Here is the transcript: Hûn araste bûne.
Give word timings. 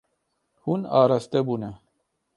Hûn 0.63 0.81
araste 1.01 1.39
bûne. 1.47 1.71